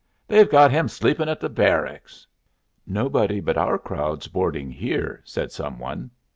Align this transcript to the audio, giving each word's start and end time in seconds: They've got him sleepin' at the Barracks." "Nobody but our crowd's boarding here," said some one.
They've 0.27 0.49
got 0.49 0.71
him 0.71 0.87
sleepin' 0.87 1.29
at 1.29 1.39
the 1.39 1.47
Barracks." 1.47 2.25
"Nobody 2.87 3.39
but 3.39 3.55
our 3.55 3.77
crowd's 3.77 4.27
boarding 4.27 4.71
here," 4.71 5.21
said 5.25 5.51
some 5.51 5.77
one. 5.77 6.09